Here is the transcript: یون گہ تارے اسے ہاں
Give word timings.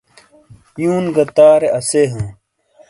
یون 0.83 1.03
گہ 1.15 1.23
تارے 1.35 1.67
اسے 1.77 2.01
ہاں 2.11 2.29